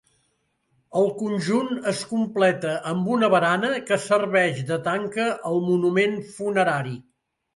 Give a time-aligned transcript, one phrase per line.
[1.01, 6.97] El conjunt es completa amb una barana que serveix de tanca al monument funerari.